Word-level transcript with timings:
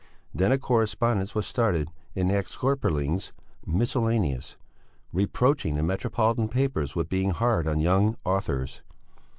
Then 0.33 0.51
a 0.51 0.57
correspondence 0.57 1.35
was 1.35 1.45
started 1.45 1.87
in 2.15 2.27
the 2.29 2.33
X 2.33 2.57
köpings 2.57 3.33
Miscellaneous, 3.67 4.57
reproaching 5.13 5.75
the 5.75 5.83
metropolitan 5.83 6.49
papers 6.49 6.95
with 6.95 7.07
being 7.07 7.29
hard 7.29 7.67
on 7.67 7.79
young 7.79 8.17
authors. 8.25 8.81